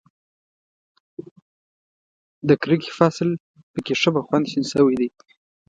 د 2.47 2.49
کرکې 2.61 2.91
فصل 2.97 3.29
په 3.71 3.79
کې 3.85 3.93
ښه 4.01 4.09
په 4.15 4.21
خوند 4.25 4.45
شین 4.51 4.63
شوی 4.71 4.95
دی. 4.99 5.09